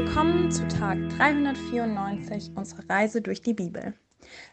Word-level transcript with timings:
Willkommen 0.00 0.48
zu 0.52 0.68
Tag 0.68 0.96
394 1.16 2.52
unserer 2.54 2.88
Reise 2.88 3.20
durch 3.20 3.42
die 3.42 3.52
Bibel. 3.52 3.94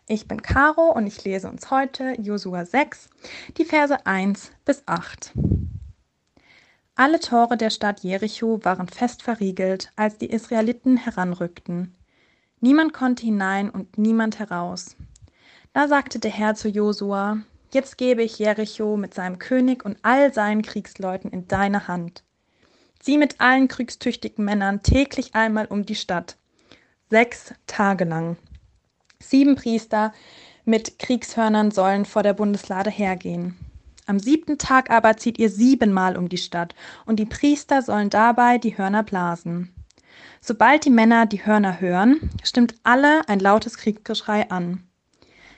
Ich 0.08 0.28
bin 0.28 0.42
Caro 0.42 0.92
und 0.92 1.06
ich 1.06 1.24
lese 1.24 1.48
uns 1.48 1.70
heute 1.70 2.20
Josua 2.20 2.66
6, 2.66 3.12
die 3.56 3.64
Verse 3.64 4.08
1 4.08 4.52
bis 4.66 4.82
8. 4.88 5.34
Alle 6.96 7.20
Tore 7.20 7.58
der 7.58 7.70
Stadt 7.70 8.00
Jericho 8.00 8.60
waren 8.64 8.88
fest 8.88 9.22
verriegelt, 9.22 9.92
als 9.96 10.18
die 10.18 10.32
Israeliten 10.32 10.98
heranrückten. 10.98 11.94
Niemand 12.60 12.94
konnte 12.94 13.28
hinein 13.28 13.70
und 13.70 14.00
niemand 14.00 14.40
heraus. 14.40 14.96
Da 15.74 15.88
sagte 15.88 16.18
der 16.18 16.32
Herr 16.32 16.56
zu 16.56 16.70
Josua: 16.70 17.38
Jetzt 17.72 18.00
gebe 18.00 18.24
ich 18.24 18.40
Jericho 18.40 18.98
mit 18.98 19.14
seinem 19.14 19.38
König 19.38 19.86
und 19.86 20.00
all 20.02 20.34
seinen 20.34 20.64
Kriegsleuten 20.64 21.30
in 21.30 21.48
deine 21.48 21.88
Hand. 21.88 22.25
Zieh 23.06 23.20
mit 23.20 23.40
allen 23.40 23.68
kriegstüchtigen 23.68 24.44
Männern 24.44 24.82
täglich 24.82 25.36
einmal 25.36 25.68
um 25.68 25.86
die 25.86 25.94
Stadt. 25.94 26.38
Sechs 27.12 27.54
Tage 27.68 28.04
lang. 28.04 28.36
Sieben 29.20 29.56
Priester 29.56 30.12
mit 30.64 30.98
Kriegshörnern 30.98 31.70
sollen 31.70 32.06
vor 32.06 32.24
der 32.24 32.34
Bundeslade 32.34 32.90
hergehen. 32.90 33.56
Am 34.08 34.18
siebten 34.18 34.58
Tag 34.58 34.90
aber 34.90 35.18
zieht 35.18 35.38
ihr 35.38 35.52
siebenmal 35.52 36.18
um 36.18 36.30
die 36.30 36.40
Stadt, 36.40 36.74
und 37.06 37.18
die 37.20 37.28
Priester 37.28 37.84
sollen 37.84 38.10
dabei 38.10 38.58
die 38.58 38.76
Hörner 38.76 39.04
blasen. 39.04 39.72
Sobald 40.42 40.84
die 40.84 40.90
Männer 40.90 41.28
die 41.28 41.46
Hörner 41.46 41.80
hören, 41.80 42.32
stimmt 42.44 42.74
alle 42.82 43.30
ein 43.30 43.40
lautes 43.40 43.78
Kriegsgeschrei 43.78 44.50
an. 44.50 44.82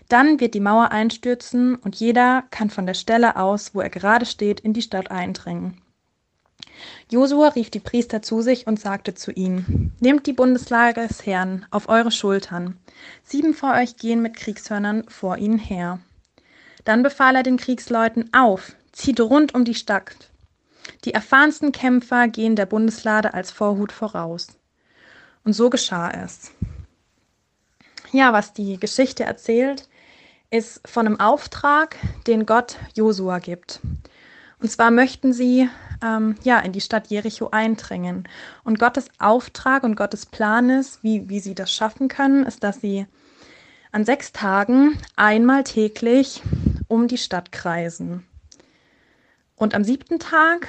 Dann 0.10 0.42
wird 0.42 0.54
die 0.54 0.60
Mauer 0.60 0.92
einstürzen 0.92 1.76
und 1.76 1.96
jeder 1.96 2.44
kann 2.52 2.70
von 2.70 2.86
der 2.86 2.94
Stelle 2.94 3.38
aus, 3.38 3.74
wo 3.74 3.80
er 3.80 3.90
gerade 3.90 4.26
steht, 4.26 4.60
in 4.60 4.74
die 4.74 4.82
Stadt 4.82 5.12
eindringen. 5.12 5.82
Josua 7.10 7.50
rief 7.50 7.70
die 7.70 7.80
Priester 7.80 8.22
zu 8.22 8.42
sich 8.42 8.68
und 8.68 8.80
sagte 8.80 9.14
zu 9.14 9.32
ihnen: 9.32 9.94
Nehmt 10.00 10.26
die 10.28 10.34
Bundeslagesherren 10.34 11.66
auf 11.72 11.90
eure 11.90 12.12
Schultern. 12.12 12.78
Sieben 13.24 13.54
vor 13.54 13.74
euch 13.74 13.98
gehen 13.98 14.22
mit 14.22 14.36
Kriegshörnern 14.36 15.04
vor 15.08 15.38
ihnen 15.38 15.60
her. 15.60 16.00
Dann 16.86 17.04
befahl 17.04 17.36
er 17.36 17.44
den 17.44 17.58
Kriegsleuten 17.58 18.34
auf, 18.34 18.76
zieht 18.92 19.20
rund 19.20 19.54
um 19.54 19.66
die 19.66 19.76
Stadt. 19.76 20.30
Die 21.04 21.14
erfahrensten 21.14 21.72
Kämpfer 21.72 22.28
gehen 22.28 22.56
der 22.56 22.66
Bundeslade 22.66 23.34
als 23.34 23.52
Vorhut 23.52 23.92
voraus. 23.92 24.48
Und 25.44 25.54
so 25.54 25.70
geschah 25.70 26.10
es. 26.12 26.52
Ja, 28.12 28.34
was 28.34 28.54
die 28.54 28.80
Geschichte 28.80 29.24
erzählt, 29.24 29.88
ist 30.50 30.88
von 30.88 31.06
einem 31.06 31.20
Auftrag, 31.20 31.98
den 32.26 32.46
Gott 32.46 32.78
Josua 32.94 33.40
gibt. 33.40 33.82
Und 34.60 34.72
zwar 34.72 34.92
möchten 34.92 35.34
sie 35.34 35.70
ähm, 36.04 36.36
ja 36.44 36.60
in 36.60 36.72
die 36.72 36.82
Stadt 36.82 37.08
Jericho 37.08 37.50
eindringen. 37.52 38.28
Und 38.64 38.80
Gottes 38.80 39.08
Auftrag 39.20 39.84
und 39.84 39.96
Gottes 39.96 40.26
Plan 40.26 40.70
ist, 40.70 41.04
wie, 41.04 41.30
wie 41.30 41.40
sie 41.40 41.56
das 41.56 41.72
schaffen 41.72 42.08
können, 42.08 42.46
ist, 42.46 42.64
dass 42.64 42.82
sie 42.82 43.06
an 43.92 44.06
sechs 44.06 44.32
Tagen 44.32 44.98
einmal 45.16 45.64
täglich 45.64 46.42
um 46.88 47.08
die 47.08 47.18
Stadt 47.18 47.52
kreisen. 47.52 48.26
Und 49.56 49.74
am 49.74 49.84
siebten 49.84 50.20
Tag 50.20 50.68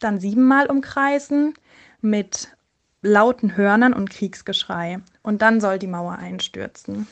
dann 0.00 0.20
siebenmal 0.20 0.66
umkreisen 0.66 1.54
mit 2.00 2.48
lauten 3.02 3.56
Hörnern 3.56 3.92
und 3.92 4.10
Kriegsgeschrei. 4.10 5.00
Und 5.22 5.42
dann 5.42 5.60
soll 5.60 5.78
die 5.78 5.86
Mauer 5.86 6.12
einstürzen. 6.12 7.06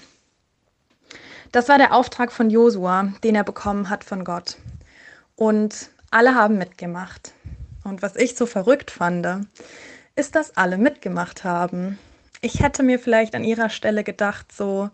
Das 1.52 1.68
war 1.68 1.78
der 1.78 1.94
Auftrag 1.94 2.32
von 2.32 2.50
Josua, 2.50 3.12
den 3.24 3.34
er 3.34 3.44
bekommen 3.44 3.88
hat 3.88 4.04
von 4.04 4.24
Gott. 4.24 4.56
Und 5.36 5.90
alle 6.10 6.34
haben 6.34 6.58
mitgemacht. 6.58 7.32
Und 7.84 8.02
was 8.02 8.16
ich 8.16 8.34
so 8.34 8.46
verrückt 8.46 8.90
fand, 8.90 9.46
ist, 10.16 10.34
dass 10.34 10.56
alle 10.56 10.78
mitgemacht 10.78 11.44
haben. 11.44 11.98
Ich 12.40 12.60
hätte 12.60 12.82
mir 12.82 12.98
vielleicht 12.98 13.34
an 13.34 13.44
ihrer 13.44 13.68
Stelle 13.68 14.02
gedacht, 14.02 14.50
so, 14.50 14.90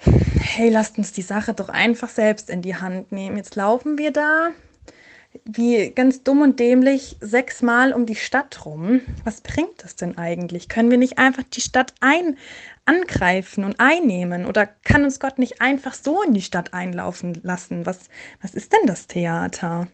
hey, 0.00 0.70
lasst 0.70 0.98
uns 0.98 1.12
die 1.12 1.22
Sache 1.22 1.54
doch 1.54 1.68
einfach 1.68 2.08
selbst 2.08 2.50
in 2.50 2.62
die 2.62 2.76
Hand 2.76 3.12
nehmen. 3.12 3.36
Jetzt 3.36 3.56
laufen 3.56 3.98
wir 3.98 4.10
da 4.10 4.50
wie 5.44 5.90
ganz 5.90 6.22
dumm 6.22 6.42
und 6.42 6.60
dämlich 6.60 7.16
sechsmal 7.20 7.92
um 7.92 8.06
die 8.06 8.14
Stadt 8.14 8.64
rum. 8.64 9.00
Was 9.24 9.40
bringt 9.40 9.82
das 9.82 9.96
denn 9.96 10.16
eigentlich? 10.16 10.68
Können 10.68 10.90
wir 10.90 10.98
nicht 10.98 11.18
einfach 11.18 11.42
die 11.42 11.60
Stadt 11.60 11.94
ein 12.00 12.38
angreifen 12.86 13.64
und 13.64 13.80
einnehmen? 13.80 14.46
Oder 14.46 14.66
kann 14.66 15.04
uns 15.04 15.20
Gott 15.20 15.38
nicht 15.38 15.60
einfach 15.60 15.94
so 15.94 16.22
in 16.22 16.34
die 16.34 16.42
Stadt 16.42 16.72
einlaufen 16.72 17.40
lassen? 17.42 17.86
Was, 17.86 18.08
was 18.40 18.54
ist 18.54 18.72
denn 18.72 18.86
das 18.86 19.06
Theater? 19.06 19.88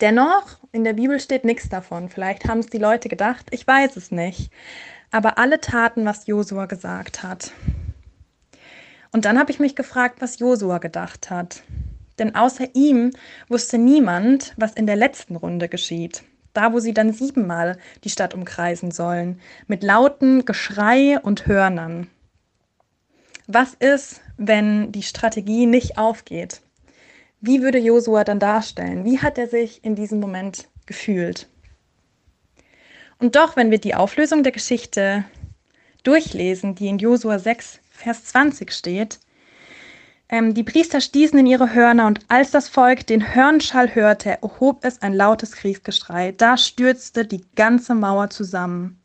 Dennoch, 0.00 0.58
in 0.72 0.84
der 0.84 0.94
Bibel 0.94 1.20
steht 1.20 1.44
nichts 1.44 1.68
davon. 1.68 2.08
Vielleicht 2.08 2.46
haben 2.46 2.60
es 2.60 2.66
die 2.66 2.78
Leute 2.78 3.08
gedacht, 3.08 3.46
ich 3.50 3.66
weiß 3.66 3.96
es 3.96 4.10
nicht. 4.10 4.50
Aber 5.10 5.38
alle 5.38 5.60
taten, 5.60 6.04
was 6.04 6.26
Josua 6.26 6.66
gesagt 6.66 7.22
hat. 7.22 7.52
Und 9.12 9.24
dann 9.24 9.38
habe 9.38 9.50
ich 9.50 9.58
mich 9.58 9.74
gefragt, 9.74 10.20
was 10.20 10.38
Josua 10.38 10.78
gedacht 10.78 11.30
hat. 11.30 11.62
Denn 12.20 12.34
außer 12.34 12.68
ihm 12.74 13.10
wusste 13.48 13.78
niemand, 13.78 14.52
was 14.56 14.74
in 14.74 14.86
der 14.86 14.96
letzten 14.96 15.36
Runde 15.36 15.68
geschieht. 15.68 16.22
Da, 16.52 16.72
wo 16.72 16.78
sie 16.78 16.92
dann 16.92 17.12
siebenmal 17.12 17.78
die 18.04 18.10
Stadt 18.10 18.34
umkreisen 18.34 18.90
sollen, 18.90 19.40
mit 19.66 19.82
lauten 19.82 20.44
Geschrei 20.44 21.18
und 21.18 21.46
Hörnern. 21.46 22.08
Was 23.46 23.74
ist, 23.74 24.20
wenn 24.36 24.92
die 24.92 25.02
Strategie 25.02 25.64
nicht 25.64 25.96
aufgeht? 25.96 26.60
Wie 27.40 27.62
würde 27.62 27.78
Josua 27.78 28.22
dann 28.22 28.38
darstellen? 28.38 29.04
Wie 29.04 29.20
hat 29.20 29.38
er 29.38 29.48
sich 29.48 29.82
in 29.82 29.94
diesem 29.94 30.20
Moment 30.20 30.68
gefühlt? 30.84 31.48
Und 33.18 33.34
doch, 33.34 33.56
wenn 33.56 33.70
wir 33.70 33.78
die 33.78 33.94
Auflösung 33.94 34.42
der 34.42 34.52
Geschichte 34.52 35.24
durchlesen, 36.02 36.74
die 36.74 36.88
in 36.88 36.98
Josua 36.98 37.38
6, 37.38 37.80
Vers 37.90 38.24
20 38.26 38.72
steht, 38.72 39.20
ähm, 40.30 40.54
die 40.54 40.62
Priester 40.62 41.00
stießen 41.00 41.38
in 41.38 41.46
ihre 41.46 41.74
Hörner, 41.74 42.06
und 42.06 42.20
als 42.28 42.52
das 42.52 42.68
Volk 42.68 43.06
den 43.06 43.34
Hörnschall 43.34 43.94
hörte, 43.94 44.38
erhob 44.42 44.84
es 44.84 45.02
ein 45.02 45.12
lautes 45.12 45.52
Kriegsgeschrei. 45.52 46.32
Da 46.32 46.56
stürzte 46.56 47.26
die 47.26 47.44
ganze 47.56 47.94
Mauer 47.94 48.30
zusammen. 48.30 49.00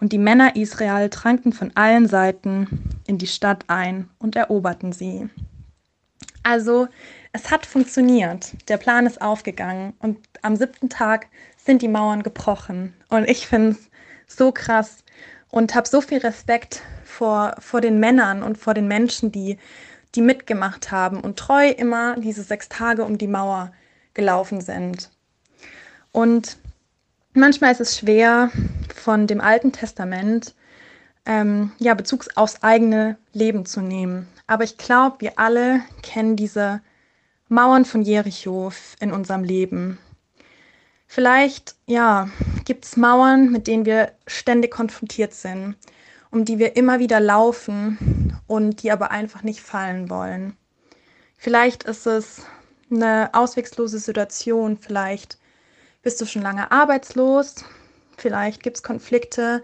Und 0.00 0.12
die 0.12 0.18
Männer 0.18 0.56
Israel 0.56 1.10
tranken 1.10 1.52
von 1.52 1.72
allen 1.74 2.08
Seiten 2.08 3.00
in 3.06 3.18
die 3.18 3.26
Stadt 3.26 3.64
ein 3.68 4.08
und 4.18 4.36
eroberten 4.36 4.92
sie. 4.92 5.28
Also, 6.42 6.88
es 7.32 7.50
hat 7.50 7.66
funktioniert. 7.66 8.52
Der 8.68 8.78
Plan 8.78 9.06
ist 9.06 9.20
aufgegangen. 9.20 9.94
Und 10.00 10.18
am 10.42 10.56
siebten 10.56 10.88
Tag 10.88 11.26
sind 11.56 11.82
die 11.82 11.88
Mauern 11.88 12.22
gebrochen. 12.22 12.94
Und 13.08 13.28
ich 13.28 13.46
finde 13.46 13.70
es 13.70 14.36
so 14.36 14.52
krass 14.52 15.04
und 15.50 15.74
habe 15.74 15.88
so 15.88 16.00
viel 16.00 16.18
Respekt 16.18 16.82
vor, 17.04 17.54
vor 17.58 17.80
den 17.80 17.98
Männern 18.00 18.42
und 18.42 18.58
vor 18.58 18.74
den 18.74 18.88
Menschen, 18.88 19.32
die 19.32 19.58
die 20.14 20.22
mitgemacht 20.22 20.90
haben 20.90 21.20
und 21.20 21.38
treu 21.38 21.68
immer 21.68 22.16
diese 22.16 22.42
sechs 22.42 22.68
Tage 22.68 23.04
um 23.04 23.18
die 23.18 23.26
Mauer 23.26 23.72
gelaufen 24.14 24.60
sind. 24.60 25.10
Und 26.12 26.56
manchmal 27.34 27.72
ist 27.72 27.80
es 27.80 27.98
schwer, 27.98 28.50
von 28.94 29.26
dem 29.26 29.40
Alten 29.40 29.72
Testament 29.72 30.54
ähm, 31.26 31.72
ja, 31.78 31.94
Bezug 31.94 32.26
aufs 32.34 32.62
eigene 32.62 33.16
Leben 33.32 33.66
zu 33.66 33.80
nehmen. 33.80 34.26
Aber 34.46 34.64
ich 34.64 34.78
glaube, 34.78 35.16
wir 35.20 35.38
alle 35.38 35.82
kennen 36.02 36.36
diese 36.36 36.80
Mauern 37.48 37.84
von 37.84 38.02
Jericho 38.02 38.72
in 39.00 39.12
unserem 39.12 39.44
Leben. 39.44 39.98
Vielleicht, 41.06 41.74
ja, 41.86 42.28
gibt 42.64 42.84
es 42.84 42.96
Mauern, 42.96 43.50
mit 43.50 43.66
denen 43.66 43.86
wir 43.86 44.12
ständig 44.26 44.70
konfrontiert 44.70 45.32
sind, 45.32 45.76
um 46.30 46.44
die 46.44 46.58
wir 46.58 46.76
immer 46.76 46.98
wieder 46.98 47.20
laufen 47.20 48.27
und 48.48 48.82
die 48.82 48.90
aber 48.90 49.12
einfach 49.12 49.44
nicht 49.44 49.60
fallen 49.60 50.10
wollen. 50.10 50.56
Vielleicht 51.36 51.84
ist 51.84 52.06
es 52.06 52.42
eine 52.90 53.30
auswegslose 53.32 54.00
Situation, 54.00 54.76
vielleicht 54.76 55.38
bist 56.02 56.20
du 56.20 56.26
schon 56.26 56.42
lange 56.42 56.72
arbeitslos, 56.72 57.64
vielleicht 58.16 58.62
gibt 58.62 58.78
es 58.78 58.82
Konflikte, 58.82 59.62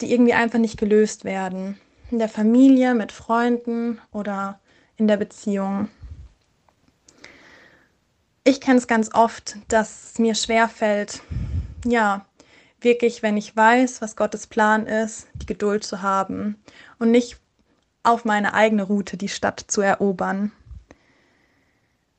die 0.00 0.12
irgendwie 0.12 0.34
einfach 0.34 0.58
nicht 0.58 0.78
gelöst 0.78 1.24
werden. 1.24 1.80
In 2.10 2.18
der 2.18 2.28
Familie, 2.28 2.94
mit 2.94 3.10
Freunden 3.10 4.00
oder 4.12 4.60
in 4.96 5.08
der 5.08 5.16
Beziehung. 5.16 5.88
Ich 8.44 8.60
kenne 8.60 8.78
es 8.78 8.86
ganz 8.86 9.14
oft, 9.14 9.56
dass 9.68 10.12
es 10.12 10.18
mir 10.18 10.34
schwerfällt, 10.34 11.22
ja, 11.86 12.26
wirklich, 12.80 13.22
wenn 13.22 13.36
ich 13.36 13.56
weiß, 13.56 14.02
was 14.02 14.16
Gottes 14.16 14.46
Plan 14.46 14.86
ist, 14.86 15.28
die 15.34 15.46
Geduld 15.46 15.84
zu 15.84 16.02
haben 16.02 16.62
und 16.98 17.10
nicht 17.10 17.41
auf 18.02 18.24
meine 18.24 18.54
eigene 18.54 18.82
Route 18.82 19.16
die 19.16 19.28
Stadt 19.28 19.64
zu 19.66 19.80
erobern. 19.80 20.52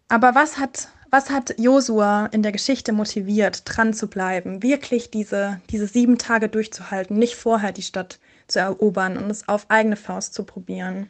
Aber 0.07 0.35
was 0.35 0.57
hat, 0.57 0.89
was 1.09 1.29
hat 1.29 1.55
Josua 1.57 2.27
in 2.27 2.43
der 2.43 2.51
Geschichte 2.51 2.93
motiviert, 2.93 3.63
dran 3.65 3.93
zu 3.93 4.07
bleiben, 4.07 4.63
wirklich 4.63 5.11
diese, 5.11 5.59
diese 5.69 5.87
sieben 5.87 6.17
Tage 6.17 6.49
durchzuhalten, 6.49 7.17
nicht 7.17 7.35
vorher 7.35 7.71
die 7.71 7.81
Stadt 7.81 8.19
zu 8.47 8.59
erobern 8.59 9.17
und 9.17 9.29
es 9.29 9.47
auf 9.47 9.65
eigene 9.69 9.95
Faust 9.95 10.33
zu 10.33 10.43
probieren? 10.43 11.09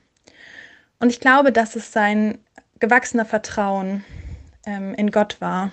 Und 1.00 1.10
ich 1.10 1.20
glaube, 1.20 1.52
dass 1.52 1.76
es 1.76 1.92
sein 1.92 2.38
gewachsener 2.80 3.26
Vertrauen 3.26 4.04
ähm, 4.66 4.94
in 4.96 5.12
Gott 5.12 5.42
war. 5.42 5.72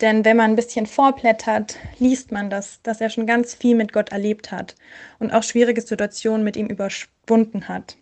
Denn 0.00 0.24
wenn 0.24 0.36
man 0.36 0.50
ein 0.50 0.56
bisschen 0.56 0.86
vorblättert, 0.86 1.78
liest 1.98 2.32
man 2.32 2.50
das, 2.50 2.80
dass 2.82 3.00
er 3.00 3.10
schon 3.10 3.26
ganz 3.26 3.54
viel 3.54 3.76
mit 3.76 3.92
Gott 3.92 4.10
erlebt 4.10 4.50
hat 4.50 4.74
und 5.20 5.32
auch 5.32 5.44
schwierige 5.44 5.80
Situationen 5.80 6.42
mit 6.42 6.56
ihm 6.56 6.68
überwunden 7.24 7.68
hat. 7.68 7.96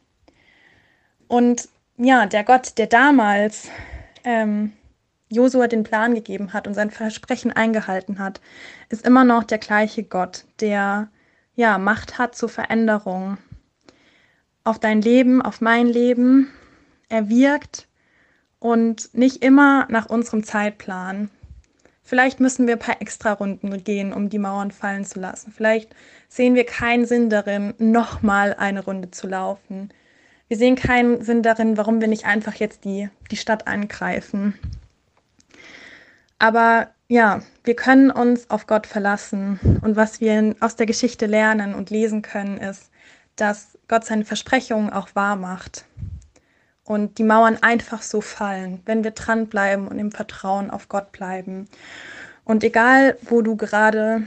Und 1.28 1.68
ja, 1.96 2.26
der 2.26 2.44
Gott, 2.44 2.78
der 2.78 2.86
damals 2.86 3.68
ähm, 4.24 4.72
Josua 5.28 5.68
den 5.68 5.84
Plan 5.84 6.14
gegeben 6.14 6.52
hat 6.52 6.66
und 6.66 6.74
sein 6.74 6.90
Versprechen 6.90 7.52
eingehalten 7.52 8.18
hat, 8.18 8.40
ist 8.88 9.06
immer 9.06 9.24
noch 9.24 9.44
der 9.44 9.58
gleiche 9.58 10.02
Gott, 10.02 10.44
der 10.60 11.08
ja 11.54 11.78
Macht 11.78 12.18
hat 12.18 12.34
zur 12.34 12.48
Veränderung 12.48 13.38
auf 14.64 14.78
dein 14.78 15.02
Leben, 15.02 15.40
auf 15.42 15.60
mein 15.60 15.86
Leben. 15.86 16.50
Er 17.08 17.28
wirkt 17.28 17.86
und 18.58 19.14
nicht 19.14 19.42
immer 19.42 19.86
nach 19.88 20.06
unserem 20.06 20.42
Zeitplan. 20.42 21.30
Vielleicht 22.10 22.40
müssen 22.40 22.66
wir 22.66 22.74
ein 22.74 22.80
paar 22.80 23.00
extra 23.00 23.34
Runden 23.34 23.84
gehen, 23.84 24.12
um 24.12 24.30
die 24.30 24.40
Mauern 24.40 24.72
fallen 24.72 25.04
zu 25.04 25.20
lassen. 25.20 25.52
Vielleicht 25.56 25.94
sehen 26.28 26.56
wir 26.56 26.66
keinen 26.66 27.06
Sinn 27.06 27.30
darin, 27.30 27.72
nochmal 27.78 28.52
eine 28.58 28.84
Runde 28.84 29.12
zu 29.12 29.28
laufen. 29.28 29.90
Wir 30.48 30.56
sehen 30.56 30.74
keinen 30.74 31.22
Sinn 31.22 31.44
darin, 31.44 31.76
warum 31.76 32.00
wir 32.00 32.08
nicht 32.08 32.26
einfach 32.26 32.54
jetzt 32.54 32.84
die, 32.84 33.08
die 33.30 33.36
Stadt 33.36 33.68
angreifen. 33.68 34.58
Aber 36.40 36.88
ja, 37.06 37.42
wir 37.62 37.76
können 37.76 38.10
uns 38.10 38.50
auf 38.50 38.66
Gott 38.66 38.88
verlassen. 38.88 39.60
Und 39.80 39.94
was 39.94 40.20
wir 40.20 40.56
aus 40.58 40.74
der 40.74 40.86
Geschichte 40.86 41.26
lernen 41.26 41.76
und 41.76 41.90
lesen 41.90 42.22
können, 42.22 42.58
ist, 42.58 42.90
dass 43.36 43.78
Gott 43.86 44.04
seine 44.04 44.24
Versprechungen 44.24 44.92
auch 44.92 45.14
wahr 45.14 45.36
macht. 45.36 45.84
Und 46.90 47.18
die 47.18 47.22
Mauern 47.22 47.56
einfach 47.62 48.02
so 48.02 48.20
fallen, 48.20 48.82
wenn 48.84 49.04
wir 49.04 49.12
dranbleiben 49.12 49.86
und 49.86 50.00
im 50.00 50.10
Vertrauen 50.10 50.72
auf 50.72 50.88
Gott 50.88 51.12
bleiben. 51.12 51.68
Und 52.42 52.64
egal, 52.64 53.16
wo 53.22 53.42
du 53.42 53.54
gerade 53.54 54.24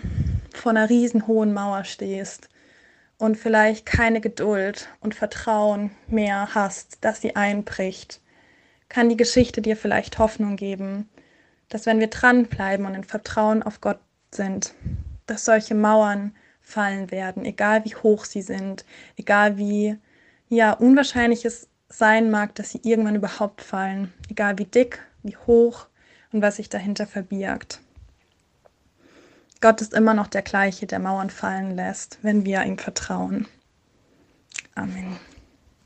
vor 0.54 0.70
einer 0.70 0.90
riesenhohen 0.90 1.54
Mauer 1.54 1.84
stehst 1.84 2.48
und 3.18 3.36
vielleicht 3.36 3.86
keine 3.86 4.22
Geduld 4.22 4.88
und 5.02 5.14
Vertrauen 5.14 5.92
mehr 6.08 6.56
hast, 6.56 7.04
dass 7.04 7.20
sie 7.20 7.36
einbricht, 7.36 8.22
kann 8.88 9.10
die 9.10 9.18
Geschichte 9.18 9.62
dir 9.62 9.76
vielleicht 9.76 10.18
Hoffnung 10.18 10.56
geben, 10.56 11.10
dass 11.68 11.86
wenn 11.86 12.00
wir 12.00 12.08
dranbleiben 12.08 12.86
und 12.86 12.96
in 12.96 13.04
Vertrauen 13.04 13.62
auf 13.62 13.82
Gott 13.82 14.00
sind, 14.32 14.74
dass 15.26 15.44
solche 15.44 15.76
Mauern 15.76 16.34
fallen 16.62 17.12
werden, 17.12 17.44
egal 17.44 17.84
wie 17.84 17.96
hoch 17.96 18.24
sie 18.24 18.42
sind, 18.42 18.86
egal 19.18 19.58
wie 19.58 19.98
ja 20.48 20.72
unwahrscheinlich 20.72 21.44
es 21.44 21.68
sein 21.98 22.32
mag, 22.32 22.56
dass 22.56 22.72
sie 22.72 22.82
irgendwann 22.84 23.16
überhaupt 23.16 23.62
fallen, 23.62 24.12
egal 24.30 24.58
wie 24.58 24.66
dick, 24.66 25.00
wie 25.22 25.38
hoch 25.38 25.88
und 26.32 26.42
was 26.42 26.58
sich 26.58 26.70
dahinter 26.70 27.08
verbirgt. 27.08 27.80
Gott 29.62 29.80
ist 29.80 29.94
immer 29.94 30.14
noch 30.14 30.28
der 30.28 30.42
gleiche, 30.42 30.88
der 30.88 31.00
Mauern 31.00 31.30
fallen 31.30 31.72
lässt, 31.76 32.20
wenn 32.22 32.44
wir 32.46 32.64
ihm 32.64 32.78
vertrauen. 32.78 33.48
Amen. 34.76 35.18